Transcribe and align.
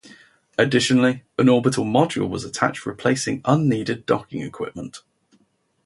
Additionally, 0.57 1.21
an 1.37 1.47
orbital 1.47 1.85
module 1.85 2.27
was 2.27 2.43
attached 2.43 2.87
replacing 2.87 3.39
unneeded 3.45 4.03
docking 4.07 4.41
equipment. 4.41 5.03